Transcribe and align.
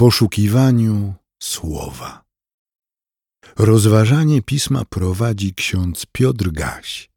poszukiwaniu 0.00 1.14
słowa. 1.42 2.24
Rozważanie 3.58 4.42
pisma 4.42 4.84
prowadzi 4.84 5.54
ksiądz 5.54 6.06
Piotr 6.12 6.50
Gaś, 6.50 7.10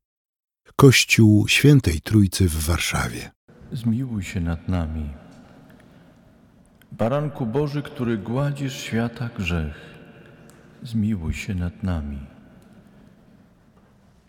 Kościół 0.76 1.48
Świętej 1.48 2.02
Trójcy 2.02 2.50
w 2.50 2.66
Warszawie. 2.66 3.32
Zmiłuj 3.72 4.24
się 4.24 4.40
nad 4.40 4.68
nami. 4.68 5.10
Baranku 6.92 7.46
Boży, 7.46 7.82
który 7.82 8.18
gładzisz 8.18 8.74
świata 8.74 9.29
grzech, 9.38 9.76
zmiłuj 10.81 11.34
się 11.34 11.56
nad 11.56 11.84
nami. 11.84 12.20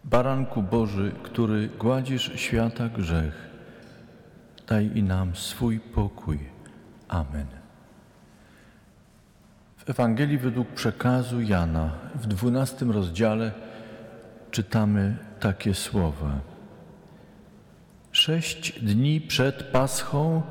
Baranku 0.04 0.62
Boży, 0.62 1.12
który 1.22 1.68
gładzisz 1.68 2.32
świata 2.36 2.88
grzech, 2.88 3.50
daj 4.66 4.90
i 4.94 5.02
nam 5.02 5.36
swój 5.36 5.80
pokój. 5.80 6.38
Amen. 7.08 7.63
Ewangelii 9.86 10.38
według 10.38 10.68
przekazu 10.68 11.40
Jana 11.40 11.90
w 12.14 12.26
dwunastym 12.26 12.90
rozdziale 12.90 13.52
czytamy 14.50 15.16
takie 15.40 15.74
słowa. 15.74 16.40
Sześć 18.12 18.80
dni 18.80 19.20
przed 19.20 19.62
Paschą 19.62 20.42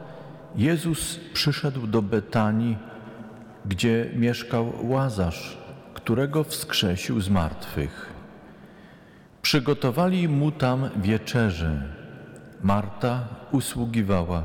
Jezus 0.55 1.19
przyszedł 1.33 1.87
do 1.87 2.01
Betanii, 2.01 2.77
gdzie 3.65 4.09
mieszkał 4.15 4.73
Łazarz, 4.81 5.57
którego 5.93 6.43
wskrzesił 6.43 7.21
z 7.21 7.29
martwych. 7.29 8.13
Przygotowali 9.41 10.27
mu 10.27 10.51
tam 10.51 10.89
wieczerzę. 10.95 11.81
Marta 12.61 13.27
usługiwała. 13.51 14.43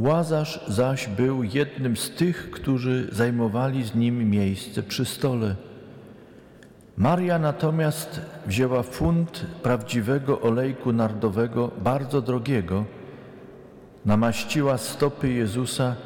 Łazarz 0.00 0.60
zaś 0.68 1.08
był 1.08 1.42
jednym 1.42 1.96
z 1.96 2.10
tych, 2.10 2.50
którzy 2.50 3.08
zajmowali 3.12 3.84
z 3.84 3.94
nim 3.94 4.30
miejsce 4.30 4.82
przy 4.82 5.04
stole. 5.04 5.56
Maria 6.96 7.38
natomiast 7.38 8.20
wzięła 8.46 8.82
funt 8.82 9.46
prawdziwego 9.62 10.40
olejku 10.40 10.92
nardowego, 10.92 11.70
bardzo 11.78 12.22
drogiego, 12.22 12.84
namaściła 14.04 14.78
stopy 14.78 15.28
Jezusa 15.32 15.96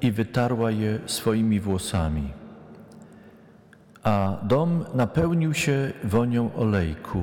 i 0.00 0.12
wytarła 0.12 0.70
je 0.70 0.98
swoimi 1.06 1.60
włosami. 1.60 2.32
A 4.02 4.36
dom 4.42 4.84
napełnił 4.94 5.54
się 5.54 5.92
wonią 6.04 6.54
olejku. 6.54 7.22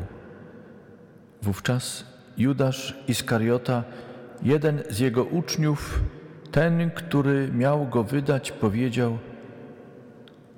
Wówczas 1.42 2.04
Judasz 2.38 2.98
Iskariota, 3.08 3.84
jeden 4.44 4.84
z 4.90 5.00
jego 5.00 5.24
uczniów, 5.24 6.00
ten, 6.52 6.92
który 6.92 7.52
miał 7.54 7.88
go 7.88 8.04
wydać, 8.04 8.52
powiedział: 8.52 9.18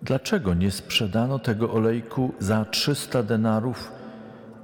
Dlaczego 0.03 0.53
nie 0.53 0.71
sprzedano 0.71 1.39
tego 1.39 1.71
olejku 1.71 2.33
za 2.39 2.65
trzysta 2.65 3.23
denarów 3.23 3.91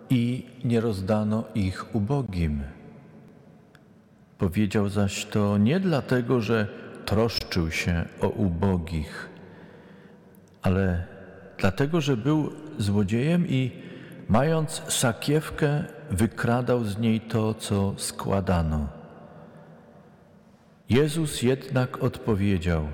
i 0.09 0.45
nie 0.63 0.81
rozdano 0.81 1.43
ich 1.55 1.95
ubogim? 1.95 2.63
Powiedział 4.37 4.89
zaś 4.89 5.25
to 5.25 5.57
nie 5.57 5.79
dlatego, 5.79 6.41
że 6.41 6.67
troszczył 7.05 7.71
się 7.71 8.05
o 8.21 8.29
ubogich, 8.29 9.29
ale 10.61 11.03
dlatego, 11.57 12.01
że 12.01 12.17
był 12.17 12.51
złodziejem 12.77 13.47
i 13.47 13.71
mając 14.29 14.81
sakiewkę, 14.87 15.83
wykradał 16.11 16.83
z 16.83 16.97
niej 16.97 17.21
to, 17.21 17.53
co 17.53 17.93
składano. 17.97 18.96
Jezus 20.89 21.41
jednak 21.41 22.03
odpowiedział: 22.03 22.87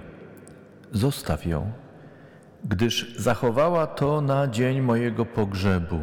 Zostaw 0.91 1.45
ją, 1.45 1.71
gdyż 2.63 3.15
zachowała 3.17 3.87
to 3.87 4.21
na 4.21 4.47
dzień 4.47 4.81
mojego 4.81 5.25
pogrzebu. 5.25 5.99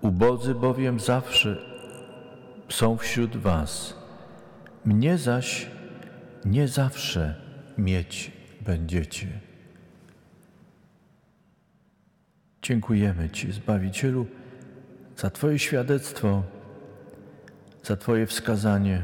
Ubodzy 0.00 0.54
bowiem 0.54 1.00
zawsze 1.00 1.56
są 2.68 2.96
wśród 2.96 3.36
Was, 3.36 3.96
mnie 4.84 5.18
zaś 5.18 5.70
nie 6.44 6.68
zawsze 6.68 7.34
mieć 7.78 8.32
będziecie. 8.60 9.26
Dziękujemy 12.62 13.30
Ci, 13.30 13.52
Zbawicielu, 13.52 14.26
za 15.16 15.30
Twoje 15.30 15.58
świadectwo, 15.58 16.42
za 17.84 17.96
Twoje 17.96 18.26
wskazanie, 18.26 19.02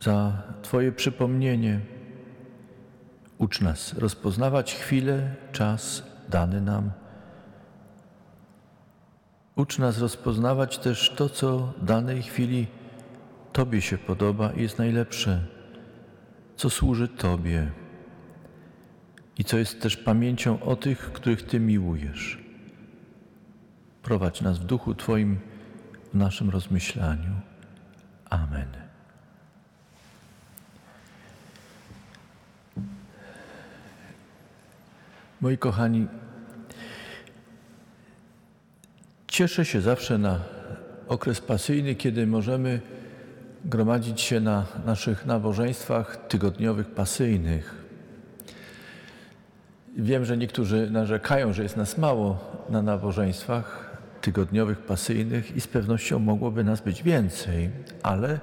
za 0.00 0.42
Twoje 0.62 0.92
przypomnienie. 0.92 1.80
Ucz 3.38 3.60
nas 3.60 3.98
rozpoznawać 3.98 4.74
chwilę, 4.74 5.34
czas 5.52 6.02
dany 6.28 6.60
nam. 6.60 6.90
Ucz 9.56 9.78
nas 9.78 9.98
rozpoznawać 9.98 10.78
też 10.78 11.14
to, 11.16 11.28
co 11.28 11.72
danej 11.82 12.22
chwili 12.22 12.66
Tobie 13.52 13.82
się 13.82 13.98
podoba 13.98 14.52
i 14.52 14.62
jest 14.62 14.78
najlepsze, 14.78 15.46
co 16.56 16.70
służy 16.70 17.08
Tobie 17.08 17.70
i 19.38 19.44
co 19.44 19.58
jest 19.58 19.82
też 19.82 19.96
pamięcią 19.96 20.60
o 20.60 20.76
tych, 20.76 21.12
których 21.12 21.42
Ty 21.42 21.60
miłujesz. 21.60 22.44
Prowadź 24.02 24.40
nas 24.40 24.58
w 24.58 24.64
duchu 24.64 24.94
Twoim 24.94 25.40
w 26.12 26.14
naszym 26.14 26.50
rozmyślaniu. 26.50 27.32
Amen. 28.30 28.85
Moi 35.40 35.58
kochani, 35.58 36.06
cieszę 39.28 39.64
się 39.64 39.80
zawsze 39.80 40.18
na 40.18 40.40
okres 41.08 41.40
pasyjny, 41.40 41.94
kiedy 41.94 42.26
możemy 42.26 42.80
gromadzić 43.64 44.20
się 44.20 44.40
na 44.40 44.66
naszych 44.86 45.26
nabożeństwach 45.26 46.26
tygodniowych 46.28 46.86
pasyjnych. 46.86 47.74
Wiem, 49.96 50.24
że 50.24 50.36
niektórzy 50.36 50.90
narzekają, 50.90 51.52
że 51.52 51.62
jest 51.62 51.76
nas 51.76 51.98
mało 51.98 52.38
na 52.68 52.82
nabożeństwach 52.82 53.96
tygodniowych, 54.20 54.78
pasyjnych 54.78 55.56
i 55.56 55.60
z 55.60 55.66
pewnością 55.66 56.18
mogłoby 56.18 56.64
nas 56.64 56.80
być 56.80 57.02
więcej, 57.02 57.70
ale 58.02 58.40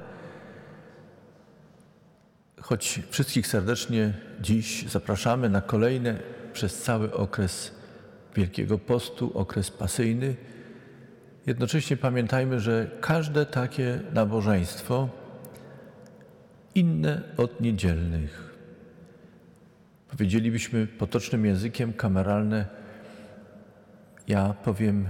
choć 2.62 3.00
wszystkich 3.10 3.48
serdecznie 3.48 4.14
dziś 4.42 4.90
zapraszamy 4.90 5.50
na 5.50 5.62
kolejne 5.62 6.33
przez 6.54 6.82
cały 6.82 7.14
okres 7.14 7.72
Wielkiego 8.36 8.78
Postu, 8.78 9.38
okres 9.38 9.72
pasyjny, 9.72 10.36
jednocześnie 11.46 11.98
pamiętajmy, 11.98 12.60
że 12.60 12.92
każde 13.02 13.46
takie 13.46 14.00
nabożeństwo 14.14 15.10
inne 16.76 17.22
od 17.38 17.62
niedzielnych. 17.62 18.54
Powiedzielibyśmy 20.10 20.88
potocznym 20.88 21.46
językiem 21.46 21.94
kameralne, 21.94 22.66
ja 24.28 24.54
powiem 24.64 25.10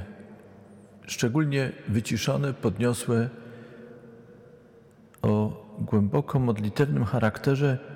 szczególnie 1.08 1.72
wyciszone, 1.88 2.53
podniosłe, 2.53 3.30
o 5.22 5.64
głęboko 5.80 6.40
modlitewnym 6.40 7.06
charakterze, 7.06 7.93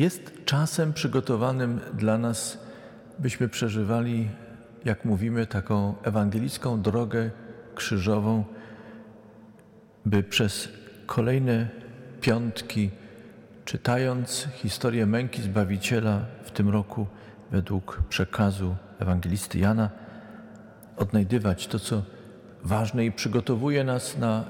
jest 0.00 0.44
czasem 0.44 0.92
przygotowanym 0.92 1.80
dla 1.94 2.18
nas, 2.18 2.58
byśmy 3.18 3.48
przeżywali, 3.48 4.28
jak 4.84 5.04
mówimy, 5.04 5.46
taką 5.46 5.94
ewangelicką 6.02 6.82
drogę 6.82 7.30
krzyżową, 7.74 8.44
by 10.06 10.22
przez 10.22 10.68
kolejne 11.06 11.68
piątki 12.20 12.90
Czytając 13.70 14.48
historię 14.54 15.06
męki 15.06 15.42
Zbawiciela 15.42 16.24
w 16.44 16.50
tym 16.50 16.68
roku 16.68 17.06
według 17.50 18.02
przekazu 18.08 18.76
ewangelisty 18.98 19.58
Jana, 19.58 19.90
odnajdywać 20.96 21.66
to, 21.66 21.78
co 21.78 22.02
ważne 22.64 23.04
i 23.04 23.12
przygotowuje 23.12 23.84
nas 23.84 24.18
na 24.18 24.44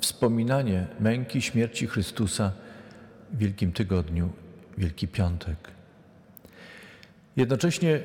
wspominanie 0.00 0.86
męki, 1.00 1.42
śmierci 1.42 1.86
Chrystusa 1.86 2.52
w 3.32 3.38
Wielkim 3.38 3.72
Tygodniu, 3.72 4.30
Wielki 4.78 5.08
Piątek. 5.08 5.58
Jednocześnie 7.36 8.00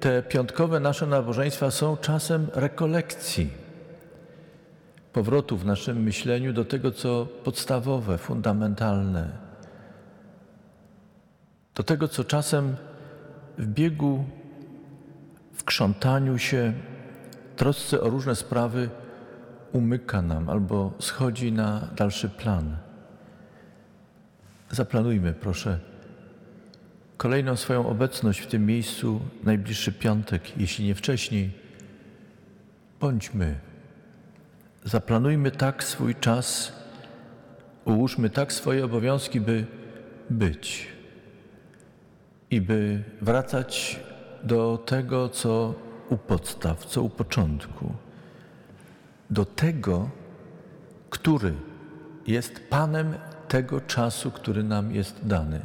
te 0.00 0.22
piątkowe 0.22 0.80
nasze 0.80 1.06
nabożeństwa 1.06 1.70
są 1.70 1.96
czasem 1.96 2.46
rekolekcji, 2.54 3.50
powrotu 5.12 5.56
w 5.56 5.64
naszym 5.64 6.02
myśleniu 6.02 6.52
do 6.52 6.64
tego, 6.64 6.92
co 6.92 7.26
podstawowe, 7.44 8.18
fundamentalne, 8.18 9.28
do 11.74 11.82
tego, 11.82 12.08
co 12.08 12.24
czasem 12.24 12.76
w 13.58 13.66
biegu, 13.66 14.24
w 15.52 15.64
krzątaniu 15.64 16.38
się, 16.38 16.72
trosce 17.56 18.00
o 18.00 18.10
różne 18.10 18.36
sprawy 18.36 18.90
umyka 19.72 20.22
nam 20.22 20.48
albo 20.48 20.92
schodzi 20.98 21.52
na 21.52 21.88
dalszy 21.96 22.28
plan. 22.28 22.76
Zaplanujmy, 24.70 25.32
proszę, 25.32 25.78
kolejną 27.20 27.56
swoją 27.56 27.88
obecność 27.88 28.40
w 28.40 28.46
tym 28.46 28.66
miejscu 28.66 29.20
najbliższy 29.44 29.92
piątek, 29.92 30.58
jeśli 30.58 30.86
nie 30.86 30.94
wcześniej. 30.94 31.50
Bądźmy. 33.00 33.58
Zaplanujmy 34.84 35.50
tak 35.50 35.84
swój 35.84 36.14
czas, 36.14 36.72
ułóżmy 37.84 38.30
tak 38.30 38.52
swoje 38.52 38.84
obowiązki, 38.84 39.40
by 39.40 39.66
być 40.30 40.88
i 42.50 42.60
by 42.60 43.02
wracać 43.20 44.00
do 44.42 44.82
tego, 44.86 45.28
co 45.28 45.74
u 46.08 46.16
podstaw, 46.16 46.84
co 46.84 47.02
u 47.02 47.10
początku, 47.10 47.94
do 49.30 49.44
tego, 49.44 50.10
który 51.10 51.54
jest 52.26 52.68
Panem 52.70 53.14
tego 53.48 53.80
czasu, 53.80 54.30
który 54.30 54.62
nam 54.62 54.94
jest 54.94 55.26
dany, 55.26 55.60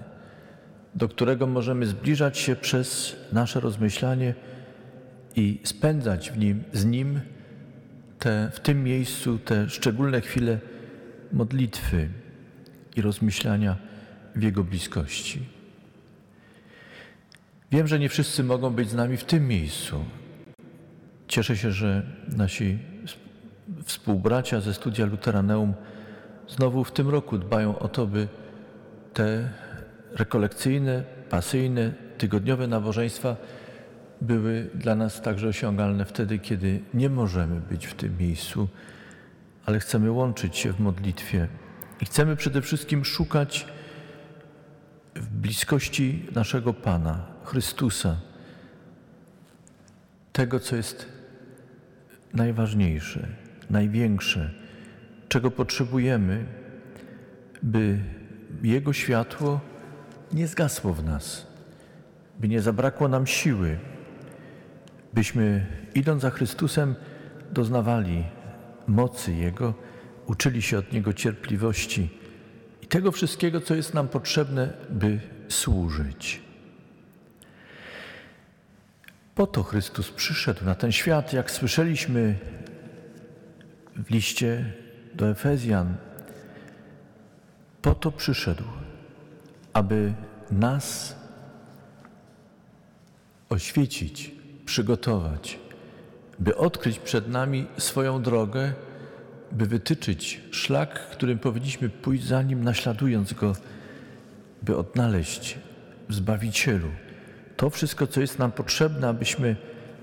do 0.96 1.10
którego 1.10 1.48
możemy 1.48 1.86
zbliżać 1.86 2.38
się 2.38 2.56
przez 2.56 3.16
nasze 3.32 3.60
rozmyślanie 3.60 4.34
i 5.36 5.60
spędzać 5.64 6.32
w 6.32 6.38
nim, 6.38 6.64
z 6.74 6.86
Nim 6.86 7.20
te, 8.20 8.52
w 8.54 8.60
tym 8.60 8.84
miejscu 8.84 9.40
te 9.40 9.70
szczególne 9.70 10.22
chwile 10.22 10.60
modlitwy 11.34 12.10
i 12.96 13.02
rozmyślania 13.02 13.76
w 14.36 14.44
Jego 14.44 14.64
bliskości. 14.64 15.42
Wiem, 17.72 17.88
że 17.88 18.00
nie 18.00 18.10
wszyscy 18.10 18.44
mogą 18.44 18.70
być 18.70 18.90
z 18.90 18.94
nami 18.94 19.18
w 19.18 19.24
tym 19.24 19.48
miejscu. 19.48 20.06
Cieszę 21.28 21.58
się, 21.58 21.72
że 21.72 22.04
nasi 22.38 22.80
współbracia 23.84 24.62
ze 24.62 24.74
studia 24.74 25.06
Luteraneum 25.06 25.74
znowu 26.48 26.84
w 26.84 26.92
tym 26.92 27.10
roku 27.10 27.38
dbają 27.38 27.80
o 27.80 27.88
to, 27.88 28.08
by 28.08 28.28
te 29.14 29.50
rekolekcyjne, 30.16 31.04
pasyjne, 31.30 31.94
tygodniowe 32.18 32.68
nabożeństwa 32.68 33.36
były 34.22 34.70
dla 34.76 34.96
nas 34.96 35.22
także 35.22 35.48
osiągalne 35.48 36.06
wtedy, 36.06 36.40
kiedy 36.40 36.80
nie 36.94 37.10
możemy 37.10 37.62
być 37.62 37.88
w 37.88 37.94
tym 37.94 38.18
miejscu, 38.18 38.68
ale 39.66 39.80
chcemy 39.80 40.12
łączyć 40.12 40.58
się 40.58 40.74
w 40.74 40.80
modlitwie. 40.80 41.48
I 42.02 42.06
chcemy 42.06 42.36
przede 42.36 42.62
wszystkim 42.62 43.06
szukać 43.06 43.68
w 45.16 45.30
bliskości 45.30 46.26
naszego 46.36 46.74
Pana, 46.74 47.26
Chrystusa, 47.44 48.18
tego, 50.34 50.60
co 50.60 50.76
jest 50.76 51.06
najważniejsze, 52.34 53.28
największe, 53.70 54.52
czego 55.28 55.52
potrzebujemy, 55.52 56.46
by 57.64 58.00
Jego 58.64 58.94
światło 58.94 59.75
nie 60.34 60.48
zgasło 60.48 60.94
w 60.94 61.04
nas, 61.04 61.48
by 62.40 62.48
nie 62.48 62.62
zabrakło 62.62 63.08
nam 63.08 63.28
siły, 63.28 63.80
byśmy 65.14 65.66
idąc 65.96 66.22
za 66.22 66.30
Chrystusem 66.30 66.96
doznawali 67.52 68.24
mocy 68.88 69.34
Jego, 69.34 69.74
uczyli 70.28 70.62
się 70.62 70.78
od 70.78 70.94
Niego 70.94 71.14
cierpliwości 71.14 72.10
i 72.82 72.88
tego 72.88 73.12
wszystkiego, 73.12 73.62
co 73.62 73.76
jest 73.76 73.94
nam 73.94 74.08
potrzebne, 74.08 74.74
by 74.90 75.20
służyć. 75.50 76.42
Po 79.36 79.48
to 79.48 79.64
Chrystus 79.64 80.12
przyszedł 80.12 80.66
na 80.66 80.76
ten 80.76 80.92
świat, 80.92 81.34
jak 81.34 81.52
słyszeliśmy 81.52 82.36
w 83.96 84.10
liście 84.10 84.74
do 85.14 85.30
Efezjan. 85.30 85.96
Po 87.82 87.96
to 87.96 88.12
przyszedł, 88.12 88.64
aby 89.76 90.14
nas 90.52 91.16
oświecić, 93.50 94.32
przygotować, 94.66 95.60
by 96.40 96.58
odkryć 96.58 97.00
przed 97.00 97.28
nami 97.28 97.66
swoją 97.78 98.22
drogę, 98.22 98.74
by 99.52 99.66
wytyczyć 99.66 100.42
szlak, 100.52 101.10
którym 101.10 101.40
powinniśmy 101.40 101.90
pójść 101.90 102.24
za 102.24 102.42
nim, 102.42 102.64
naśladując 102.64 103.34
go, 103.34 103.56
by 104.62 104.78
odnaleźć 104.78 105.60
w 106.10 106.14
Zbawicielu. 106.14 106.90
To 107.58 107.70
wszystko, 107.70 108.08
co 108.08 108.22
jest 108.22 108.40
nam 108.40 108.52
potrzebne, 108.52 109.08
abyśmy, 109.08 109.56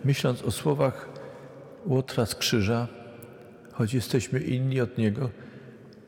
myśląc 0.04 0.42
o 0.42 0.50
słowach 0.50 1.08
Łotra 1.86 2.26
z 2.26 2.34
krzyża, 2.34 2.88
choć 3.72 3.94
jesteśmy 3.94 4.40
inni 4.40 4.80
od 4.80 4.98
Niego, 4.98 5.30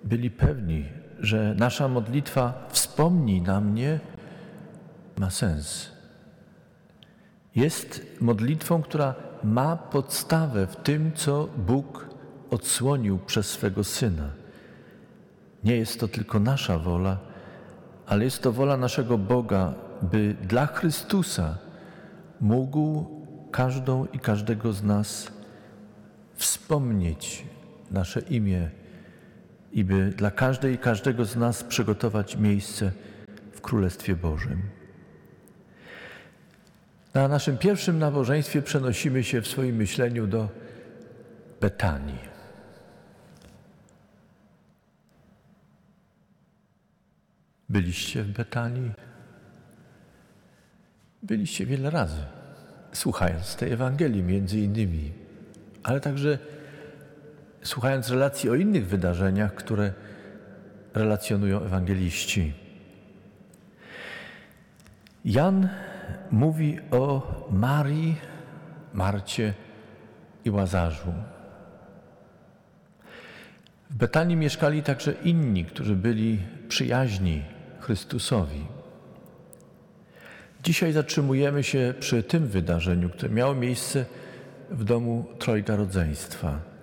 byli 0.05 0.31
pewni, 0.31 0.85
że 1.25 1.55
nasza 1.59 1.89
modlitwa 1.89 2.53
wspomnij 2.69 3.43
na 3.43 3.61
mnie 3.61 4.01
ma 5.19 5.31
sens. 5.31 5.91
Jest 7.57 8.07
modlitwą, 8.21 8.83
która 8.83 9.15
ma 9.45 9.77
podstawę 9.77 10.67
w 10.67 10.77
tym, 10.77 11.13
co 11.15 11.49
Bóg 11.57 12.09
odsłonił 12.51 13.19
przez 13.19 13.51
swego 13.51 13.85
Syna. 13.85 14.31
Nie 15.65 15.77
jest 15.77 16.01
to 16.01 16.09
tylko 16.09 16.41
nasza 16.41 16.79
wola, 16.79 17.19
ale 18.07 18.25
jest 18.25 18.43
to 18.43 18.53
wola 18.53 18.77
naszego 18.77 19.19
Boga, 19.19 19.75
by 20.03 20.37
dla 20.43 20.67
Chrystusa 20.67 21.59
mógł 22.41 23.07
każdą 23.51 24.07
i 24.13 24.19
każdego 24.19 24.73
z 24.73 24.83
nas 24.83 25.33
wspomnieć 26.35 27.47
nasze 27.91 28.21
imię 28.21 28.71
i 29.75 29.85
by 29.85 30.11
dla 30.11 30.31
każdej 30.31 30.75
i 30.75 30.79
każdego 30.79 31.25
z 31.25 31.37
nas 31.37 31.65
przygotować 31.65 32.37
miejsce 32.37 32.93
w 33.53 33.61
Królestwie 33.61 34.17
Bożym. 34.17 34.63
Na 37.15 37.29
naszym 37.29 37.59
pierwszym 37.59 37.99
nabożeństwie 37.99 38.63
przenosimy 38.63 39.25
się 39.25 39.41
w 39.41 39.49
swoim 39.49 39.77
myśleniu 39.77 40.27
do 40.27 40.49
Betanii. 41.61 42.35
Byliście 47.69 48.23
w 48.23 48.33
Betanii? 48.33 48.93
Byliście 51.23 51.67
wiele 51.67 51.91
razy, 51.91 52.23
słuchając 52.93 53.57
tej 53.57 53.73
Ewangelii 53.73 54.23
między 54.23 54.61
innymi, 54.61 55.13
ale 55.83 56.01
także 56.01 56.39
słuchając 57.65 58.11
relacji 58.11 58.51
o 58.51 58.55
innych 58.55 58.87
wydarzeniach, 58.87 59.55
które 59.55 59.93
relacjonują 60.95 61.61
ewangeliści. 61.61 62.53
Jan 65.25 65.69
mówi 66.31 66.79
o 66.91 67.23
Marii, 67.51 68.17
Marcie 68.93 69.55
i 70.45 70.51
Łazarzu. 70.51 71.13
W 73.91 73.97
Betanii 73.97 74.37
mieszkali 74.37 74.83
także 74.83 75.13
inni, 75.13 75.65
którzy 75.65 75.97
byli 75.97 76.39
przyjaźni 76.69 77.43
Chrystusowi. 77.81 78.67
Dzisiaj 80.63 80.93
zatrzymujemy 80.93 81.63
się 81.63 81.95
przy 82.01 82.23
tym 82.23 82.47
wydarzeniu, 82.47 83.11
które 83.11 83.33
miało 83.33 83.55
miejsce 83.55 84.05
w 84.71 84.85
domu 84.85 85.25
Trojga 85.39 85.77
Rodzeństwa. 85.77 86.74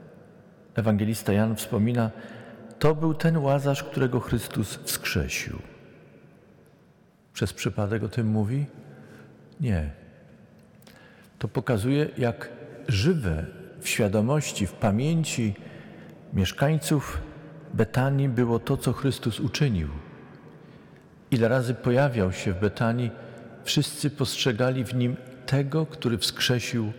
Ewangelista 0.76 1.34
Jan 1.34 1.56
wspomina, 1.56 2.12
to 2.80 2.96
był 2.96 3.14
ten 3.14 3.38
łazarz, 3.38 3.84
którego 3.84 4.20
Chrystus 4.20 4.80
wskrzesił. 4.84 5.60
Przez 7.34 7.54
przypadek 7.54 8.04
o 8.04 8.10
tym 8.10 8.28
mówi? 8.28 8.66
Nie. 9.60 9.90
To 11.40 11.48
pokazuje, 11.48 12.10
jak 12.18 12.50
żywe 12.88 13.46
w 13.80 13.90
świadomości, 13.90 14.68
w 14.68 14.74
pamięci 14.74 15.56
mieszkańców 16.34 17.22
Betanii 17.74 18.30
było 18.30 18.60
to, 18.60 18.78
co 18.78 18.94
Chrystus 18.94 19.40
uczynił. 19.40 19.88
Ile 21.32 21.48
razy 21.48 21.74
pojawiał 21.74 22.32
się 22.32 22.54
w 22.54 22.60
Betanii, 22.60 23.12
wszyscy 23.64 24.10
postrzegali 24.10 24.84
w 24.84 24.96
nim 24.96 25.16
tego, 25.46 25.86
który 25.86 26.18
wskrzesił 26.18 26.92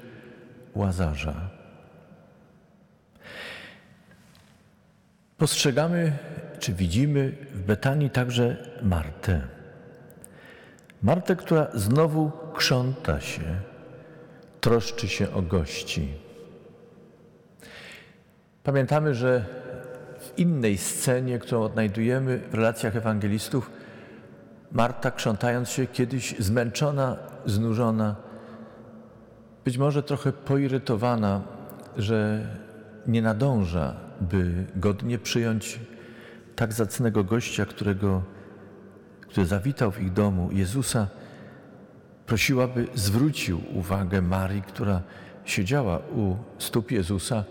łazarza. 0.74 1.61
Postrzegamy, 5.42 6.12
czy 6.58 6.72
widzimy 6.72 7.32
w 7.54 7.62
Betanii 7.62 8.10
także 8.10 8.56
Martę. 8.82 9.40
Martę, 11.02 11.36
która 11.36 11.66
znowu 11.74 12.30
krząta 12.54 13.20
się, 13.20 13.42
troszczy 14.60 15.08
się 15.08 15.32
o 15.32 15.42
gości. 15.42 16.08
Pamiętamy, 18.62 19.14
że 19.14 19.44
w 20.20 20.38
innej 20.38 20.78
scenie, 20.78 21.38
którą 21.38 21.62
odnajdujemy 21.62 22.38
w 22.38 22.54
relacjach 22.54 22.96
ewangelistów, 22.96 23.70
Marta, 24.72 25.10
krzątając 25.10 25.70
się 25.70 25.86
kiedyś 25.86 26.34
zmęczona, 26.38 27.16
znużona, 27.46 28.16
być 29.64 29.78
może 29.78 30.02
trochę 30.02 30.32
poirytowana, 30.32 31.42
że 31.96 32.46
nie 33.06 33.22
nadąża, 33.22 34.11
by 34.22 34.66
godnie 34.76 35.18
przyjąć 35.18 35.80
tak 36.56 36.72
zacnego 36.72 37.24
gościa, 37.24 37.66
którego 37.66 38.22
który 39.32 39.46
zawitał 39.46 39.90
w 39.90 40.02
ich 40.02 40.12
domu 40.12 40.48
Jezusa, 40.52 41.08
prosiła, 42.26 42.68
by 42.68 42.86
zwrócił 42.94 43.60
uwagę 43.74 44.22
Marii, 44.22 44.62
która 44.62 45.02
siedziała 45.44 45.98
u 45.98 46.36
stóp 46.58 46.90
Jezusa 46.90 47.44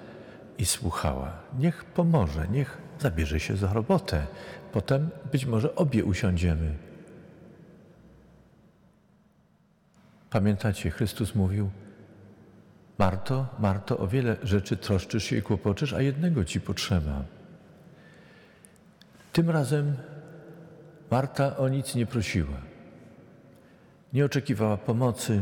i 0.57 0.65
słuchała. 0.65 1.33
Niech 1.59 1.85
pomoże, 1.85 2.47
niech 2.47 2.77
zabierze 2.99 3.39
się 3.39 3.57
za 3.57 3.73
robotę. 3.73 4.27
Potem 4.71 5.09
być 5.31 5.45
może 5.45 5.75
obie 5.75 6.05
usiądziemy. 6.05 6.75
Pamiętacie, 10.29 10.91
Chrystus 10.91 11.35
mówił: 11.35 11.69
Marto, 13.01 13.45
Marto, 13.59 13.97
o 13.97 14.07
wiele 14.07 14.37
rzeczy 14.43 14.77
troszczysz 14.77 15.23
się 15.23 15.35
i 15.35 15.41
kłopoczysz, 15.41 15.93
a 15.93 16.01
jednego 16.01 16.45
ci 16.45 16.61
potrzeba. 16.61 17.23
Tym 19.33 19.49
razem 19.49 19.95
Marta 21.11 21.57
o 21.57 21.69
nic 21.69 21.95
nie 21.95 22.05
prosiła. 22.05 22.57
Nie 24.13 24.25
oczekiwała 24.25 24.77
pomocy, 24.77 25.41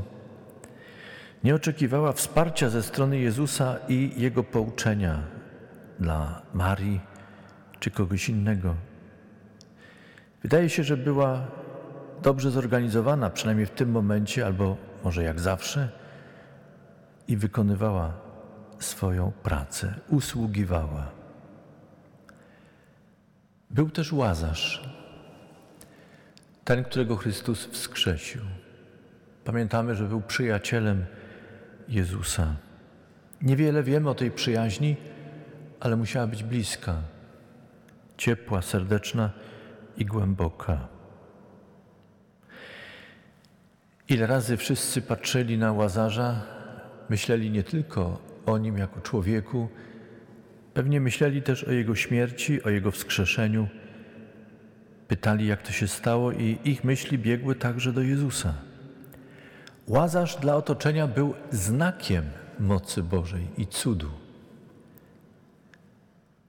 nie 1.43 1.55
oczekiwała 1.55 2.13
wsparcia 2.13 2.69
ze 2.69 2.83
strony 2.83 3.19
Jezusa 3.19 3.77
i 3.89 4.11
Jego 4.17 4.43
pouczenia 4.43 5.23
dla 5.99 6.41
Marii 6.53 7.01
czy 7.79 7.91
kogoś 7.91 8.29
innego. 8.29 8.75
Wydaje 10.43 10.69
się, 10.69 10.83
że 10.83 10.97
była 10.97 11.47
dobrze 12.21 12.51
zorganizowana, 12.51 13.29
przynajmniej 13.29 13.65
w 13.65 13.71
tym 13.71 13.91
momencie, 13.91 14.45
albo 14.45 14.77
może 15.03 15.23
jak 15.23 15.39
zawsze, 15.39 15.98
i 17.29 17.37
wykonywała 17.37 18.13
swoją 18.79 19.31
pracę, 19.31 19.93
usługiwała. 20.07 21.11
Był 23.69 23.89
też 23.89 24.13
łazarz, 24.13 24.89
ten, 26.65 26.83
którego 26.83 27.15
Chrystus 27.15 27.65
wskrzesił. 27.65 28.41
Pamiętamy, 29.43 29.95
że 29.95 30.05
był 30.05 30.21
przyjacielem 30.21 31.05
Jezusa. 31.87 32.55
Niewiele 33.41 33.83
wiemy 33.83 34.09
o 34.09 34.15
tej 34.15 34.31
przyjaźni, 34.31 34.95
ale 35.79 35.95
musiała 35.95 36.27
być 36.27 36.43
bliska, 36.43 36.95
ciepła, 38.17 38.61
serdeczna 38.61 39.31
i 39.97 40.05
głęboka. 40.05 40.87
Ile 44.07 44.27
razy 44.27 44.57
wszyscy 44.57 45.01
patrzyli 45.01 45.57
na 45.57 45.71
łazarza, 45.71 46.58
myśleli 47.09 47.51
nie 47.51 47.63
tylko 47.63 48.21
o 48.45 48.57
nim 48.57 48.77
jako 48.77 49.01
człowieku, 49.01 49.69
pewnie 50.73 51.01
myśleli 51.01 51.41
też 51.41 51.63
o 51.63 51.71
jego 51.71 51.95
śmierci, 51.95 52.63
o 52.63 52.69
jego 52.69 52.91
wskrzeszeniu. 52.91 53.67
Pytali, 55.07 55.47
jak 55.47 55.61
to 55.61 55.71
się 55.71 55.87
stało, 55.87 56.31
i 56.31 56.57
ich 56.63 56.83
myśli 56.83 57.17
biegły 57.17 57.55
także 57.55 57.93
do 57.93 58.01
Jezusa. 58.01 58.53
Łazarz 59.87 60.35
dla 60.35 60.55
otoczenia 60.55 61.07
był 61.07 61.33
znakiem 61.51 62.23
mocy 62.59 63.03
Bożej 63.03 63.47
i 63.57 63.67
cudu. 63.67 64.09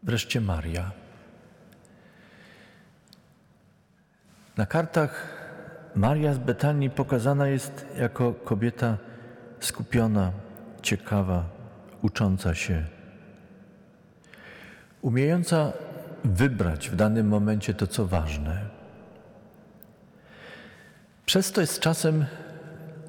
Wreszcie 0.02 0.40
Maria. 0.40 0.90
Na 4.57 4.67
kartach 4.67 5.40
Maria 5.95 6.35
z 6.35 6.38
Betanii 6.38 6.90
pokazana 6.90 7.49
jest 7.49 7.87
jako 7.99 8.33
kobieta 8.33 8.99
skupiona, 9.61 10.33
ciekawa, 10.82 11.44
ucząca 12.02 12.54
się, 12.54 12.84
umiejąca 15.02 15.72
wybrać 16.25 16.90
w 16.90 16.96
danym 16.96 17.28
momencie 17.28 17.75
to, 17.75 17.87
co 17.87 18.06
ważne. 18.06 18.60
Przez 21.26 21.52
to 21.52 21.60
jest 21.60 21.80
czasem 21.80 22.25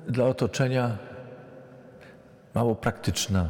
dla 0.08 0.26
otoczenia 0.26 0.98
mało 2.56 2.76
praktyczna. 2.76 3.50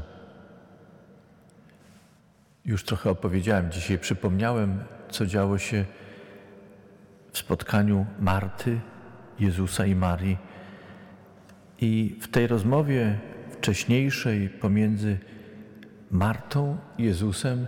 Już 2.66 2.86
trochę 2.86 3.10
opowiedziałem 3.10 3.72
dzisiaj, 3.72 4.00
przypomniałem, 4.00 4.84
co 5.10 5.26
działo 5.26 5.58
się 5.58 5.86
w 7.32 7.38
spotkaniu 7.38 8.06
Marty, 8.20 8.80
Jezusa 9.40 9.86
i 9.86 9.96
Marii. 9.96 10.38
I 11.80 12.18
w 12.22 12.28
tej 12.28 12.48
rozmowie 12.48 13.20
wcześniejszej 13.62 14.50
pomiędzy 14.50 15.18
Martą 16.12 16.78
i 16.98 17.04
Jezusem 17.04 17.68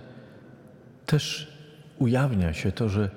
też 1.05 1.53
ujawnia 1.99 2.53
się 2.53 2.71
to, 2.71 2.89
że 2.89 3.09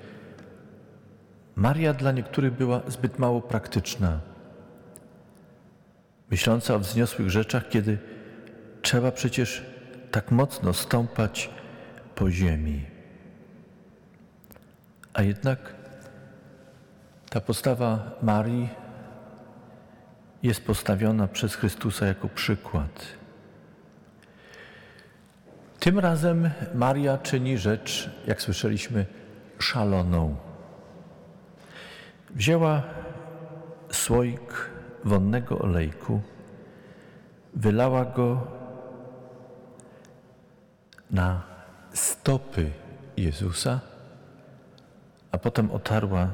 Maria 1.55 1.93
dla 1.93 2.11
niektórych 2.11 2.53
była 2.53 2.81
zbyt 2.87 3.19
mało 3.19 3.41
praktyczna 3.41 4.19
myśląca 6.31 6.75
o 6.75 6.79
wzniosłych 6.79 7.29
rzeczach, 7.29 7.69
kiedy 7.69 7.97
trzeba 8.81 9.11
przecież 9.11 9.65
tak 10.11 10.31
mocno 10.31 10.73
stąpać 10.73 11.49
po 12.15 12.31
ziemi. 12.31 12.85
A 15.13 15.23
jednak 15.23 15.73
ta 17.29 17.41
postawa 17.41 18.11
Marii 18.21 18.69
jest 20.43 20.65
postawiona 20.65 21.27
przez 21.27 21.55
Chrystusa 21.55 22.05
jako 22.05 22.29
przykład. 22.29 23.05
Tym 25.79 25.99
razem 25.99 26.49
Maria 26.75 27.17
czyni 27.17 27.57
rzecz, 27.57 28.09
jak 28.27 28.41
słyszeliśmy, 28.41 29.05
szaloną. 29.59 30.35
Wzięła 32.29 32.83
słoik 33.91 34.69
wonnego 35.03 35.59
olejku, 35.59 36.21
wylała 37.53 38.05
go 38.05 38.47
na 41.11 41.41
stopy 41.93 42.71
Jezusa, 43.17 43.79
a 45.31 45.37
potem 45.37 45.71
otarła 45.71 46.27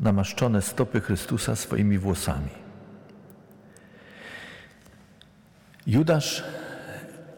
namaszczone 0.00 0.62
stopy 0.62 1.00
Chrystusa 1.00 1.56
swoimi 1.56 1.98
włosami. 1.98 2.50
Judasz, 5.86 6.44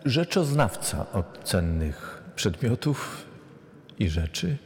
rzeczoznawca 0.04 1.06
od 1.12 1.44
cennych 1.44 2.22
przedmiotów 2.36 3.26
i 3.98 4.08
rzeczy, 4.08 4.58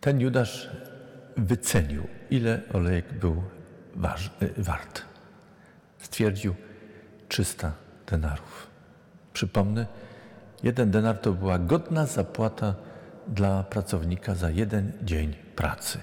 ten 0.00 0.20
Judasz 0.20 0.70
wycenił, 1.36 2.06
ile 2.30 2.60
olejek 2.72 3.12
był 3.12 3.42
y, 4.42 4.62
wart. 4.62 5.02
Stwierdził 5.98 6.54
300 7.28 7.72
denarów. 8.06 8.66
Przypomnę, 9.32 9.86
jeden 10.62 10.90
denar 10.90 11.18
to 11.18 11.32
była 11.32 11.58
godna 11.58 12.06
zapłata 12.06 12.74
dla 13.28 13.62
pracownika 13.62 14.34
za 14.34 14.50
jeden 14.50 14.92
dzień 15.02 15.34
pracy. 15.56 15.98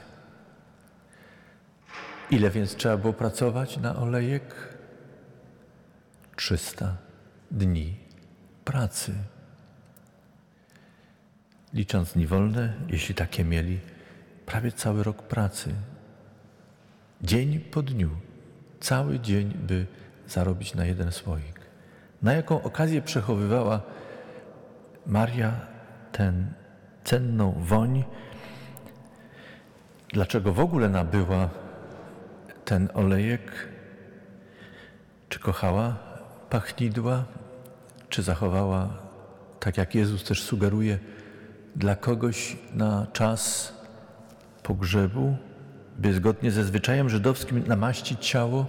Ile 2.33 2.49
więc 2.49 2.75
trzeba 2.75 2.97
było 2.97 3.13
pracować 3.13 3.77
na 3.77 3.95
olejek? 3.95 4.55
300 6.35 6.97
dni 7.51 7.95
pracy. 8.65 9.13
Licząc 11.73 12.13
dni 12.13 12.27
wolne, 12.27 12.73
jeśli 12.87 13.15
takie 13.15 13.45
mieli, 13.45 13.79
prawie 14.45 14.71
cały 14.71 15.03
rok 15.03 15.23
pracy. 15.23 15.73
Dzień 17.21 17.59
po 17.59 17.81
dniu, 17.81 18.09
cały 18.79 19.19
dzień, 19.19 19.53
by 19.53 19.85
zarobić 20.27 20.75
na 20.75 20.85
jeden 20.85 21.11
słoik. 21.11 21.59
Na 22.21 22.33
jaką 22.33 22.63
okazję 22.63 23.01
przechowywała 23.01 23.81
Maria 25.05 25.51
tę 26.11 26.33
cenną 27.03 27.51
woń? 27.57 28.03
Dlaczego 30.13 30.53
w 30.53 30.59
ogóle 30.59 30.89
nabyła 30.89 31.62
ten 32.73 32.89
olejek? 32.93 33.67
Czy 35.29 35.39
kochała 35.39 35.95
pachnidła? 36.49 37.25
Czy 38.09 38.23
zachowała, 38.23 38.89
tak 39.59 39.77
jak 39.77 39.95
Jezus 39.95 40.23
też 40.23 40.43
sugeruje, 40.43 40.99
dla 41.75 41.95
kogoś 41.95 42.57
na 42.73 43.07
czas 43.13 43.73
pogrzebu, 44.63 45.37
by 45.97 46.13
zgodnie 46.13 46.51
ze 46.51 46.63
zwyczajem 46.63 47.09
żydowskim 47.09 47.63
namaścić 47.67 48.29
ciało? 48.29 48.65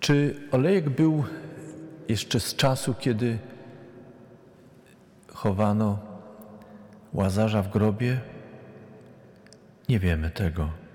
Czy 0.00 0.36
olejek 0.52 0.90
był 0.90 1.24
jeszcze 2.08 2.40
z 2.40 2.56
czasu, 2.56 2.94
kiedy 2.94 3.38
chowano 5.34 5.98
łazarza 7.12 7.62
w 7.62 7.70
grobie? 7.70 8.20
Nie 9.88 9.98
wiemy 9.98 10.30
tego. 10.30 10.85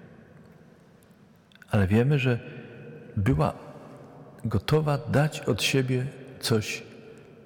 Ale 1.72 1.88
wiemy, 1.88 2.20
że 2.20 2.40
była 3.18 3.54
gotowa 4.46 4.98
dać 4.98 5.40
od 5.40 5.63
siebie 5.63 6.06
coś 6.40 6.84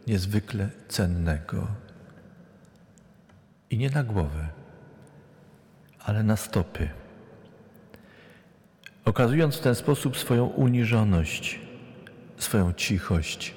niezwykle 0.08 0.70
cennego. 0.88 1.67
I 3.70 3.77
nie 3.77 3.89
na 3.89 4.03
głowę 4.03 4.48
ale 6.05 6.24
na 6.24 6.36
stopy. 6.36 6.89
Okazując 9.05 9.55
w 9.55 9.62
ten 9.62 9.75
sposób 9.75 10.17
swoją 10.17 10.46
uniżoność, 10.46 11.60
swoją 12.38 12.74
cichość, 12.74 13.55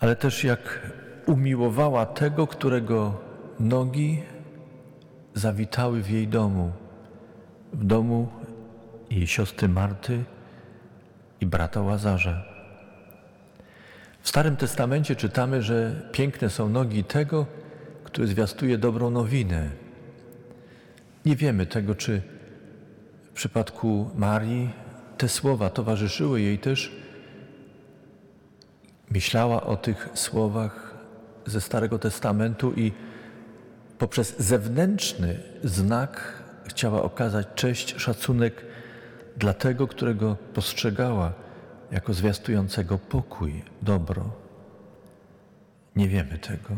ale 0.00 0.16
też 0.16 0.44
jak 0.44 0.90
umiłowała 1.26 2.06
tego, 2.06 2.46
którego 2.46 3.20
nogi 3.60 4.22
zawitały 5.34 6.02
w 6.02 6.10
jej 6.10 6.28
domu, 6.28 6.72
w 7.72 7.84
domu 7.84 8.28
jej 9.10 9.26
siostry 9.26 9.68
Marty 9.68 10.24
i 11.40 11.46
brata 11.46 11.80
Łazarza. 11.80 12.44
W 14.22 14.28
Starym 14.28 14.56
Testamencie 14.56 15.16
czytamy, 15.16 15.62
że 15.62 16.08
piękne 16.12 16.50
są 16.50 16.68
nogi 16.68 17.04
tego, 17.04 17.46
który 18.04 18.26
zwiastuje 18.26 18.78
dobrą 18.78 19.10
nowinę. 19.10 19.70
Nie 21.24 21.36
wiemy 21.36 21.66
tego, 21.66 21.94
czy 21.94 22.22
w 23.24 23.32
przypadku 23.34 24.10
Marii 24.14 24.70
te 25.18 25.28
słowa 25.28 25.70
towarzyszyły 25.70 26.40
jej 26.40 26.58
też. 26.58 26.92
Myślała 29.10 29.62
o 29.62 29.76
tych 29.76 30.08
słowach 30.14 30.94
ze 31.46 31.60
Starego 31.60 31.98
Testamentu 31.98 32.72
i 32.72 32.92
poprzez 33.98 34.38
zewnętrzny 34.38 35.38
znak 35.64 36.41
chciała 36.72 37.02
okazać 37.02 37.46
cześć, 37.54 37.94
szacunek 38.00 38.64
dla 39.36 39.54
tego, 39.54 39.88
którego 39.88 40.36
postrzegała 40.54 41.32
jako 41.90 42.14
zwiastującego 42.14 42.98
pokój, 42.98 43.62
dobro. 43.82 44.30
Nie 45.96 46.08
wiemy 46.08 46.38
tego. 46.38 46.76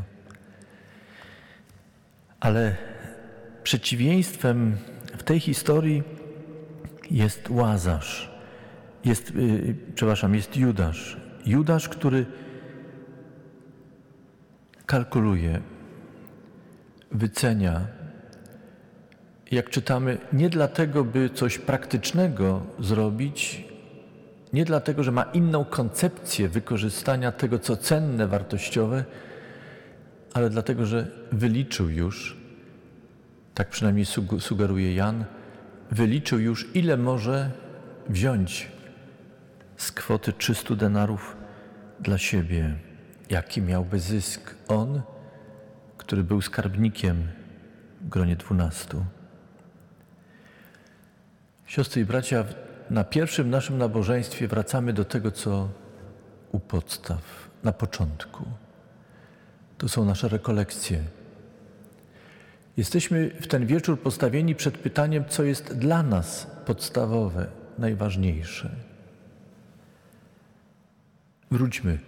Ale 2.40 2.76
przeciwieństwem 3.62 4.76
w 5.18 5.22
tej 5.22 5.40
historii 5.40 6.02
jest 7.10 7.50
Łazarz. 7.50 8.30
Jest, 9.04 9.34
yy, 9.34 9.74
przepraszam, 9.94 10.34
jest 10.34 10.56
Judasz. 10.56 11.16
Judasz, 11.46 11.88
który 11.88 12.26
kalkuluje, 14.86 15.60
wycenia. 17.12 18.03
Jak 19.54 19.70
czytamy, 19.70 20.18
nie 20.32 20.50
dlatego, 20.50 21.04
by 21.04 21.30
coś 21.30 21.58
praktycznego 21.58 22.62
zrobić, 22.78 23.64
nie 24.52 24.64
dlatego, 24.64 25.04
że 25.04 25.12
ma 25.12 25.22
inną 25.22 25.64
koncepcję 25.64 26.48
wykorzystania 26.48 27.32
tego, 27.32 27.58
co 27.58 27.76
cenne, 27.76 28.26
wartościowe, 28.26 29.04
ale 30.32 30.50
dlatego, 30.50 30.86
że 30.86 31.06
wyliczył 31.32 31.90
już, 31.90 32.36
tak 33.54 33.68
przynajmniej 33.68 34.06
sugeruje 34.38 34.94
Jan, 34.94 35.24
wyliczył 35.90 36.38
już, 36.38 36.76
ile 36.76 36.96
może 36.96 37.50
wziąć 38.08 38.68
z 39.76 39.92
kwoty 39.92 40.32
300 40.32 40.74
denarów 40.74 41.36
dla 42.00 42.18
siebie. 42.18 42.74
Jaki 43.30 43.62
miałby 43.62 44.00
zysk 44.00 44.54
on, 44.68 45.02
który 45.98 46.24
był 46.24 46.42
skarbnikiem 46.42 47.28
w 48.00 48.08
gronie 48.08 48.36
dwunastu. 48.36 49.04
Siostry 51.74 52.02
i 52.02 52.04
bracia, 52.04 52.44
na 52.90 53.04
pierwszym 53.04 53.50
naszym 53.50 53.78
nabożeństwie 53.78 54.48
wracamy 54.48 54.92
do 54.92 55.04
tego, 55.04 55.30
co 55.30 55.68
u 56.52 56.60
podstaw, 56.60 57.50
na 57.62 57.72
początku. 57.72 58.44
To 59.78 59.88
są 59.88 60.04
nasze 60.04 60.28
rekolekcje. 60.28 61.00
Jesteśmy 62.76 63.30
w 63.40 63.46
ten 63.46 63.66
wieczór 63.66 64.00
postawieni 64.00 64.54
przed 64.54 64.78
pytaniem, 64.78 65.24
co 65.28 65.42
jest 65.42 65.78
dla 65.78 66.02
nas 66.02 66.46
podstawowe, 66.66 67.46
najważniejsze. 67.78 68.70
Wróćmy 71.50 71.98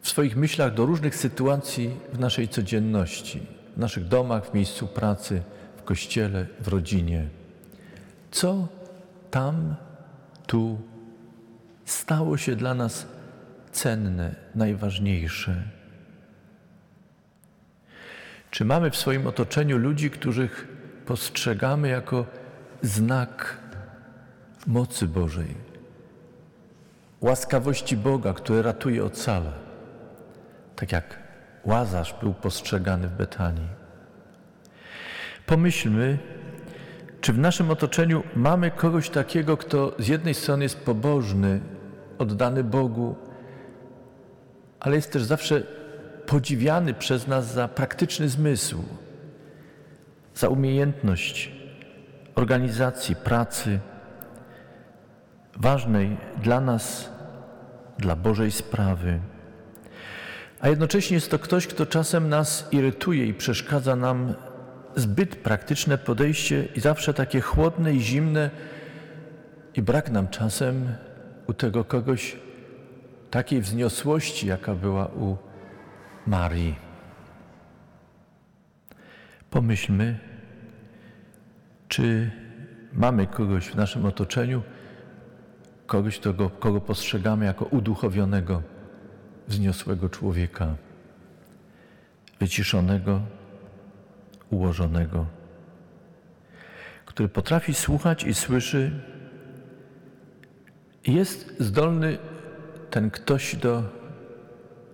w 0.00 0.08
swoich 0.08 0.36
myślach 0.36 0.74
do 0.74 0.86
różnych 0.86 1.16
sytuacji 1.16 1.96
w 2.12 2.18
naszej 2.18 2.48
codzienności, 2.48 3.40
w 3.76 3.78
naszych 3.78 4.08
domach, 4.08 4.46
w 4.50 4.54
miejscu 4.54 4.86
pracy, 4.86 5.42
w 5.76 5.82
kościele, 5.82 6.46
w 6.60 6.68
rodzinie. 6.68 7.41
Co 8.32 8.68
tam, 9.30 9.74
tu 10.46 10.80
stało 11.84 12.36
się 12.36 12.56
dla 12.56 12.74
nas 12.74 13.06
cenne, 13.72 14.34
najważniejsze? 14.54 15.62
Czy 18.50 18.64
mamy 18.64 18.90
w 18.90 18.96
swoim 18.96 19.26
otoczeniu 19.26 19.78
ludzi, 19.78 20.10
których 20.10 20.68
postrzegamy 21.06 21.88
jako 21.88 22.26
znak 22.82 23.56
mocy 24.66 25.08
Bożej, 25.08 25.54
łaskawości 27.20 27.96
Boga, 27.96 28.32
który 28.32 28.62
ratuje 28.62 29.04
ocala, 29.04 29.52
tak 30.76 30.92
jak 30.92 31.18
Łazarz 31.64 32.14
był 32.20 32.34
postrzegany 32.34 33.08
w 33.08 33.12
Betanii? 33.12 33.68
Pomyślmy, 35.46 36.18
czy 37.22 37.32
w 37.32 37.38
naszym 37.38 37.70
otoczeniu 37.70 38.22
mamy 38.36 38.70
kogoś 38.70 39.10
takiego, 39.10 39.56
kto 39.56 39.94
z 39.98 40.08
jednej 40.08 40.34
strony 40.34 40.64
jest 40.64 40.80
pobożny, 40.80 41.60
oddany 42.18 42.64
Bogu, 42.64 43.16
ale 44.80 44.96
jest 44.96 45.12
też 45.12 45.22
zawsze 45.22 45.62
podziwiany 46.26 46.94
przez 46.94 47.26
nas 47.26 47.52
za 47.52 47.68
praktyczny 47.68 48.28
zmysł, 48.28 48.84
za 50.34 50.48
umiejętność 50.48 51.52
organizacji 52.34 53.16
pracy, 53.16 53.78
ważnej 55.56 56.16
dla 56.42 56.60
nas, 56.60 57.10
dla 57.98 58.16
Bożej 58.16 58.50
sprawy. 58.50 59.20
A 60.60 60.68
jednocześnie 60.68 61.14
jest 61.14 61.30
to 61.30 61.38
ktoś, 61.38 61.66
kto 61.66 61.86
czasem 61.86 62.28
nas 62.28 62.68
irytuje 62.72 63.26
i 63.26 63.34
przeszkadza 63.34 63.96
nam 63.96 64.34
zbyt 64.96 65.36
praktyczne 65.36 65.98
podejście 65.98 66.68
i 66.74 66.80
zawsze 66.80 67.14
takie 67.14 67.40
chłodne 67.40 67.94
i 67.94 68.00
zimne, 68.00 68.50
i 69.74 69.82
brak 69.82 70.10
nam 70.10 70.28
czasem 70.28 70.94
u 71.46 71.54
tego 71.54 71.84
kogoś 71.84 72.36
takiej 73.30 73.60
wzniosłości, 73.60 74.46
jaka 74.46 74.74
była 74.74 75.06
u 75.06 75.36
Marii. 76.26 76.74
Pomyślmy, 79.50 80.18
czy 81.88 82.30
mamy 82.92 83.26
kogoś 83.26 83.66
w 83.68 83.74
naszym 83.74 84.04
otoczeniu, 84.04 84.62
kogoś, 85.86 86.18
kogo, 86.18 86.50
kogo 86.50 86.80
postrzegamy 86.80 87.44
jako 87.44 87.64
uduchowionego, 87.64 88.62
wzniosłego 89.48 90.08
człowieka, 90.08 90.74
wyciszonego, 92.40 93.20
ułożonego, 94.52 95.26
który 97.06 97.28
potrafi 97.28 97.74
słuchać 97.74 98.24
i 98.24 98.34
słyszy, 98.34 98.90
jest 101.06 101.54
zdolny 101.58 102.18
ten 102.90 103.10
ktoś 103.10 103.56
do 103.56 103.82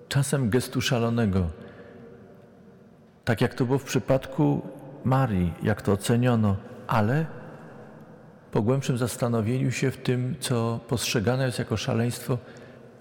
czasem 0.09 0.51
gestu 0.51 0.81
szalonego. 0.81 1.51
Tak 3.25 3.41
jak 3.41 3.55
to 3.55 3.65
było 3.65 3.79
w 3.79 3.85
przypadku 3.85 4.63
Marii, 5.05 5.53
jak 5.63 5.83
to 5.83 5.93
oceniono, 5.93 6.57
ale 6.87 7.27
po 8.53 8.63
głębszym 8.63 8.99
zastanowieniu 8.99 9.71
się 9.73 9.91
w 9.91 9.97
tym, 9.97 10.35
co 10.41 10.81
postrzegane 10.89 11.47
jest 11.47 11.59
jako 11.59 11.77
szaleństwo, 11.77 12.39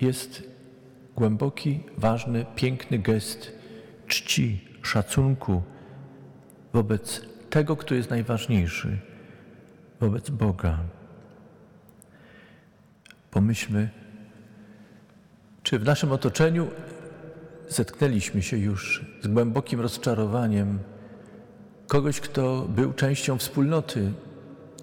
jest 0.01 0.43
głęboki, 1.15 1.83
ważny, 1.97 2.45
piękny 2.55 2.99
gest 2.99 3.51
czci, 4.07 4.67
szacunku 4.81 5.61
wobec 6.73 7.21
tego, 7.49 7.75
kto 7.75 7.95
jest 7.95 8.09
najważniejszy, 8.09 8.97
wobec 9.99 10.29
Boga. 10.29 10.79
Pomyślmy, 13.31 13.89
czy 15.63 15.79
w 15.79 15.83
naszym 15.85 16.11
otoczeniu 16.11 16.67
zetknęliśmy 17.69 18.41
się 18.41 18.57
już 18.57 19.05
z 19.21 19.27
głębokim 19.27 19.81
rozczarowaniem 19.81 20.79
kogoś, 21.87 22.19
kto 22.19 22.67
był 22.69 22.93
częścią 22.93 23.37
wspólnoty, 23.37 24.11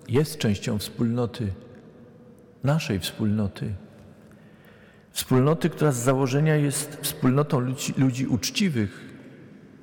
jest 0.09 0.39
częścią 0.39 0.79
wspólnoty, 0.79 1.53
naszej 2.65 3.01
wspólnoty. 3.01 3.75
Wspólnoty, 5.11 5.71
która 5.71 5.93
z 5.93 5.97
założenia 5.97 6.57
jest 6.57 6.99
wspólnotą 7.03 7.61
ludzi, 7.61 7.95
ludzi 7.97 8.27
uczciwych, 8.27 9.15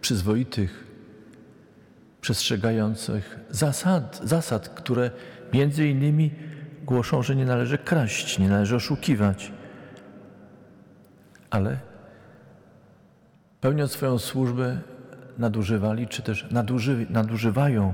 przyzwoitych, 0.01 0.90
przestrzegających 2.21 3.39
zasad, 3.49 4.21
zasad, 4.23 4.69
które 4.69 5.11
między 5.53 5.87
innymi 5.87 6.31
głoszą, 6.83 7.23
że 7.23 7.35
nie 7.35 7.45
należy 7.45 7.77
kraść, 7.77 8.39
nie 8.39 8.49
należy 8.49 8.75
oszukiwać. 8.75 9.51
Ale 11.49 11.79
pełniąc 13.61 13.91
swoją 13.91 14.19
służbę, 14.19 14.81
nadużywali, 15.37 16.07
czy 16.07 16.21
też 16.21 16.51
naduży, 16.51 17.05
nadużywają 17.09 17.93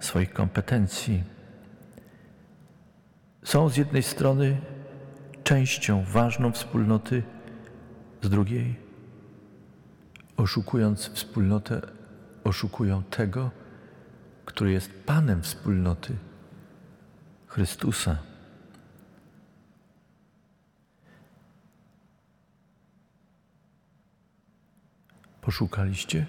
swoich 0.00 0.32
kompetencji. 0.32 1.24
Są 3.44 3.68
z 3.68 3.76
jednej 3.76 4.02
strony 4.02 4.56
częścią 5.44 6.04
ważną 6.04 6.52
wspólnoty, 6.52 7.22
z 8.22 8.30
drugiej, 8.30 8.76
oszukując 10.36 11.08
wspólnotę, 11.08 11.80
oszukują 12.44 13.02
tego, 13.02 13.50
który 14.44 14.72
jest 14.72 14.90
Panem 15.06 15.42
wspólnoty, 15.42 16.16
Chrystusa. 17.46 18.18
Poszukaliście? 25.40 26.26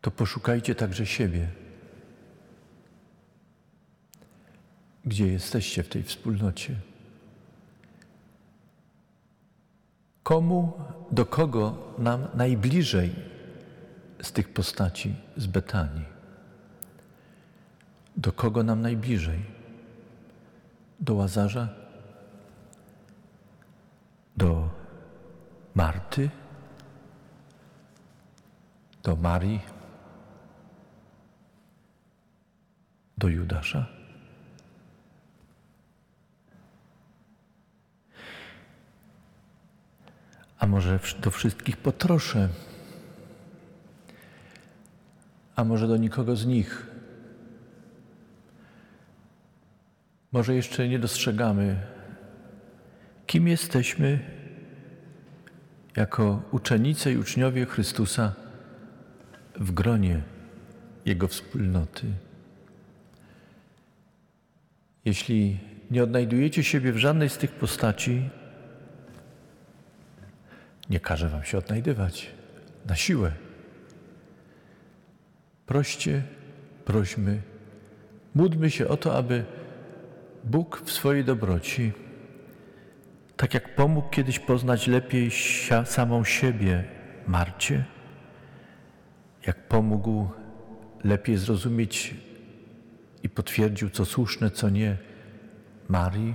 To 0.00 0.10
poszukajcie 0.10 0.74
także 0.74 1.06
siebie. 1.06 1.48
Gdzie 5.04 5.26
jesteście 5.26 5.82
w 5.82 5.88
tej 5.88 6.02
wspólnocie? 6.02 6.76
Komu, 10.22 10.72
do 11.10 11.26
kogo 11.26 11.74
nam 11.98 12.26
najbliżej 12.34 13.14
z 14.22 14.32
tych 14.32 14.52
postaci 14.52 15.14
z 15.36 15.46
Betanii? 15.46 16.04
Do 18.16 18.32
kogo 18.32 18.62
nam 18.62 18.80
najbliżej? 18.80 19.42
Do 21.00 21.14
Łazarza? 21.14 21.68
Do 24.36 24.70
Marty? 25.74 26.30
Do 29.02 29.16
Marii? 29.16 29.60
Do 33.18 33.28
Judasza? 33.28 34.01
A 40.62 40.66
może 40.66 40.98
do 41.20 41.30
wszystkich 41.30 41.76
po 41.76 41.92
trosze? 41.92 42.48
A 45.56 45.64
może 45.64 45.88
do 45.88 45.96
nikogo 45.96 46.36
z 46.36 46.46
nich? 46.46 46.86
Może 50.32 50.54
jeszcze 50.54 50.88
nie 50.88 50.98
dostrzegamy, 50.98 51.80
kim 53.26 53.48
jesteśmy 53.48 54.20
jako 55.96 56.42
uczennice 56.50 57.12
i 57.12 57.16
uczniowie 57.16 57.66
Chrystusa 57.66 58.34
w 59.56 59.72
gronie 59.72 60.22
Jego 61.04 61.28
wspólnoty. 61.28 62.06
Jeśli 65.04 65.58
nie 65.90 66.02
odnajdujecie 66.02 66.64
siebie 66.64 66.92
w 66.92 66.98
żadnej 66.98 67.28
z 67.28 67.38
tych 67.38 67.52
postaci, 67.52 68.30
nie 70.92 71.00
każe 71.00 71.28
wam 71.28 71.44
się 71.44 71.58
odnajdywać 71.58 72.30
na 72.86 72.96
siłę. 72.96 73.32
Proście, 75.66 76.22
prośmy, 76.84 77.42
módlmy 78.34 78.70
się 78.70 78.88
o 78.88 78.96
to, 78.96 79.16
aby 79.16 79.44
Bóg 80.44 80.82
w 80.84 80.92
swojej 80.92 81.24
dobroci, 81.24 81.92
tak 83.36 83.54
jak 83.54 83.74
pomógł 83.74 84.08
kiedyś 84.08 84.38
poznać 84.38 84.86
lepiej 84.86 85.30
samą 85.84 86.24
siebie 86.24 86.84
Marcie, 87.26 87.84
jak 89.46 89.68
pomógł 89.68 90.28
lepiej 91.04 91.36
zrozumieć 91.36 92.14
i 93.22 93.28
potwierdził, 93.28 93.90
co 93.90 94.04
słuszne, 94.04 94.50
co 94.50 94.70
nie 94.70 94.96
Marii, 95.88 96.34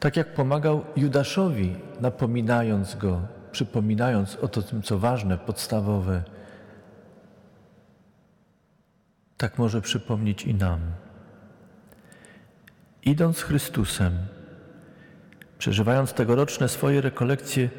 tak 0.00 0.16
jak 0.16 0.34
pomagał 0.34 0.84
Judaszowi, 0.96 1.76
napominając 2.00 2.94
go, 2.94 3.35
przypominając 3.56 4.36
o 4.36 4.48
tym, 4.48 4.82
co 4.82 4.98
ważne, 4.98 5.38
podstawowe, 5.38 6.22
tak 9.36 9.58
może 9.58 9.80
przypomnieć 9.80 10.44
i 10.44 10.54
nam. 10.54 10.80
Idąc 13.02 13.38
z 13.38 13.42
Chrystusem, 13.42 14.12
przeżywając 15.58 16.12
tegoroczne 16.12 16.68
swoje 16.68 17.00
rekolekcje, 17.00 17.70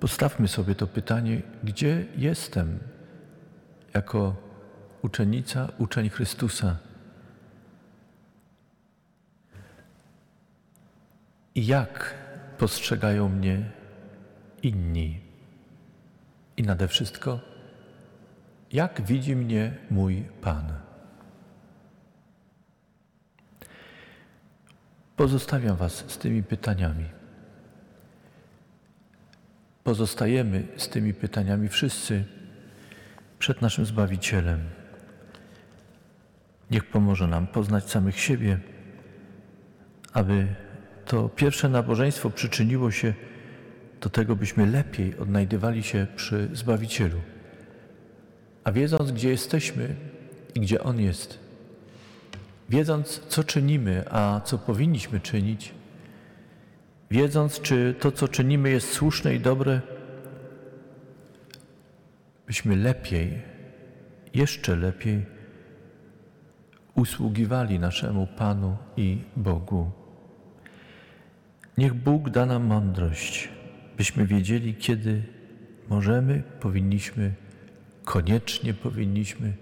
postawmy 0.00 0.48
sobie 0.48 0.74
to 0.74 0.86
pytanie, 0.86 1.42
gdzie 1.64 2.06
jestem 2.16 2.78
jako 3.94 4.36
uczennica, 5.02 5.68
uczeń 5.78 6.08
Chrystusa. 6.08 6.76
I 11.54 11.66
jak 11.66 12.14
postrzegają 12.58 13.28
mnie 13.28 13.77
inni? 14.62 15.20
I 16.56 16.62
nade 16.62 16.88
wszystko, 16.88 17.40
jak 18.72 19.02
widzi 19.02 19.36
mnie 19.36 19.74
mój 19.90 20.24
Pan? 20.40 20.72
Pozostawiam 25.16 25.76
Was 25.76 26.04
z 26.08 26.18
tymi 26.18 26.42
pytaniami. 26.42 27.04
Pozostajemy 29.84 30.66
z 30.76 30.88
tymi 30.88 31.14
pytaniami 31.14 31.68
wszyscy 31.68 32.24
przed 33.38 33.62
naszym 33.62 33.84
Zbawicielem. 33.86 34.60
Niech 36.70 36.84
pomoże 36.90 37.26
nam 37.26 37.46
poznać 37.46 37.90
samych 37.90 38.20
siebie, 38.20 38.58
aby 40.12 40.54
to 41.04 41.28
pierwsze 41.28 41.68
nabożeństwo 41.68 42.30
przyczyniło 42.30 42.90
się 42.90 43.14
do 44.00 44.10
tego, 44.10 44.36
byśmy 44.36 44.66
lepiej 44.66 45.18
odnajdywali 45.18 45.82
się 45.82 46.06
przy 46.16 46.48
Zbawicielu. 46.52 47.20
A 48.64 48.72
wiedząc, 48.72 49.12
gdzie 49.12 49.28
jesteśmy 49.30 49.96
i 50.54 50.60
gdzie 50.60 50.82
On 50.82 51.00
jest, 51.00 51.38
wiedząc, 52.68 53.20
co 53.28 53.44
czynimy, 53.44 54.04
a 54.10 54.40
co 54.44 54.58
powinniśmy 54.58 55.20
czynić, 55.20 55.74
wiedząc, 57.10 57.60
czy 57.60 57.94
to, 58.00 58.12
co 58.12 58.28
czynimy, 58.28 58.70
jest 58.70 58.92
słuszne 58.92 59.34
i 59.34 59.40
dobre, 59.40 59.80
byśmy 62.46 62.76
lepiej, 62.76 63.42
jeszcze 64.34 64.76
lepiej 64.76 65.26
usługiwali 66.94 67.78
naszemu 67.78 68.26
Panu 68.26 68.76
i 68.96 69.18
Bogu. 69.36 69.90
Niech 71.78 71.94
Bóg 71.94 72.30
da 72.30 72.46
nam 72.46 72.64
mądrość, 72.64 73.48
byśmy 73.98 74.26
wiedzieli, 74.26 74.74
kiedy 74.74 75.22
możemy, 75.88 76.42
powinniśmy, 76.60 77.32
koniecznie 78.04 78.74
powinniśmy 78.74 79.52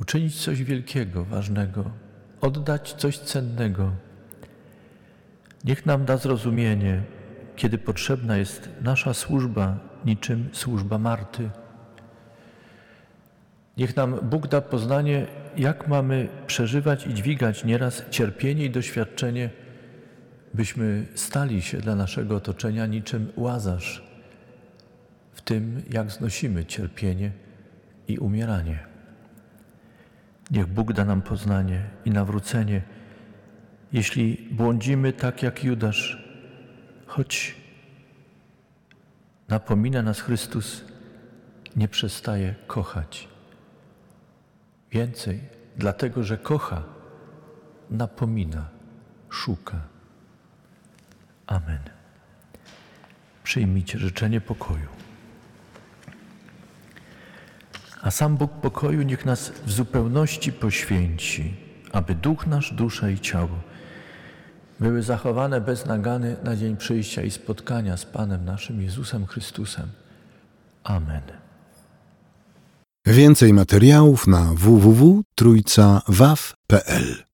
uczynić 0.00 0.40
coś 0.40 0.62
wielkiego, 0.62 1.24
ważnego, 1.24 1.90
oddać 2.40 2.92
coś 2.92 3.18
cennego. 3.18 3.92
Niech 5.64 5.86
nam 5.86 6.04
da 6.04 6.16
zrozumienie, 6.16 7.02
kiedy 7.56 7.78
potrzebna 7.78 8.36
jest 8.36 8.68
nasza 8.80 9.14
służba, 9.14 9.78
niczym 10.04 10.48
służba 10.52 10.98
Marty. 10.98 11.50
Niech 13.76 13.96
nam 13.96 14.18
Bóg 14.22 14.48
da 14.48 14.60
poznanie, 14.60 15.26
jak 15.56 15.88
mamy 15.88 16.28
przeżywać 16.46 17.06
i 17.06 17.14
dźwigać 17.14 17.64
nieraz 17.64 18.04
cierpienie 18.10 18.64
i 18.64 18.70
doświadczenie, 18.70 19.50
byśmy 20.54 21.06
stali 21.14 21.62
się 21.62 21.78
dla 21.78 21.94
naszego 21.94 22.36
otoczenia 22.36 22.86
niczym 22.86 23.32
łazarz 23.36 24.08
w 25.32 25.40
tym, 25.42 25.82
jak 25.90 26.10
znosimy 26.10 26.64
cierpienie 26.64 27.32
i 28.08 28.18
umieranie. 28.18 28.78
Niech 30.50 30.66
Bóg 30.66 30.92
da 30.92 31.04
nam 31.04 31.22
poznanie 31.22 31.82
i 32.04 32.10
nawrócenie, 32.10 32.82
jeśli 33.92 34.48
błądzimy 34.50 35.12
tak 35.12 35.42
jak 35.42 35.64
Judasz, 35.64 36.24
choć 37.06 37.56
napomina 39.48 40.02
nas 40.02 40.20
Chrystus, 40.20 40.84
nie 41.76 41.88
przestaje 41.88 42.54
kochać. 42.66 43.28
Więcej, 44.92 45.40
dlatego 45.76 46.22
że 46.24 46.38
kocha, 46.38 46.82
napomina, 47.90 48.68
szuka. 49.30 49.97
Amen. 51.48 51.78
Przyjmijcie 53.44 53.98
życzenie 53.98 54.40
pokoju. 54.40 54.88
A 58.02 58.10
sam 58.10 58.36
Bóg 58.36 58.52
pokoju 58.52 59.02
niech 59.02 59.24
nas 59.24 59.52
w 59.66 59.72
zupełności 59.72 60.52
poświęci, 60.52 61.56
aby 61.92 62.14
duch 62.14 62.46
nasz, 62.46 62.72
dusza 62.72 63.10
i 63.10 63.20
ciało 63.20 63.60
były 64.80 65.02
zachowane 65.02 65.60
bez 65.60 65.86
nagany 65.86 66.36
na 66.44 66.56
dzień 66.56 66.76
przyjścia 66.76 67.22
i 67.22 67.30
spotkania 67.30 67.96
z 67.96 68.04
Panem 68.04 68.44
naszym 68.44 68.82
Jezusem 68.82 69.26
Chrystusem. 69.26 69.88
Amen. 70.84 71.22
Więcej 73.06 73.52
materiałów 73.52 74.26
na 74.26 74.54
www.trójcawaw.pl 74.54 77.24